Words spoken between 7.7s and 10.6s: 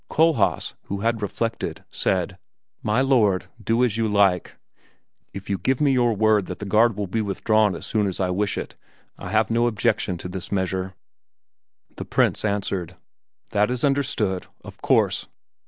as soon as I wish it, I have no objection to this